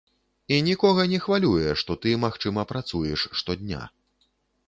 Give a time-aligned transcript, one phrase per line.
[0.55, 3.81] І нікога не хвалюе, што ты, магчыма, працуеш штодня.